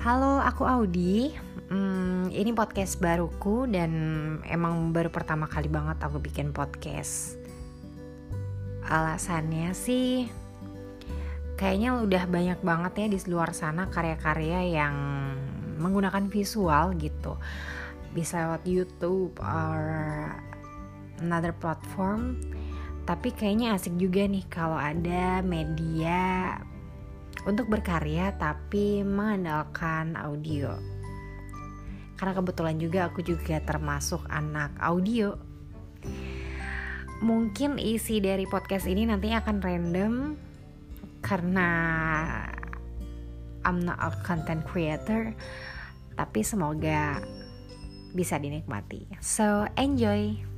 [0.00, 1.28] Halo, aku Audi.
[1.68, 3.92] Hmm, ini podcast baruku dan
[4.48, 7.36] emang baru pertama kali banget aku bikin podcast.
[8.88, 10.24] Alasannya sih
[11.60, 14.96] kayaknya udah banyak banget ya di luar sana karya-karya yang
[15.76, 17.36] menggunakan visual gitu.
[18.16, 19.84] Bisa lewat YouTube or
[21.20, 22.40] another platform.
[23.04, 26.56] Tapi kayaknya asik juga nih kalau ada media
[27.48, 30.76] untuk berkarya tapi mengandalkan audio.
[32.20, 35.36] Karena kebetulan juga aku juga termasuk anak audio.
[37.20, 40.12] Mungkin isi dari podcast ini nantinya akan random
[41.20, 41.68] karena
[43.64, 45.36] I'm not a content creator,
[46.16, 47.20] tapi semoga
[48.16, 49.04] bisa dinikmati.
[49.20, 50.49] So, enjoy.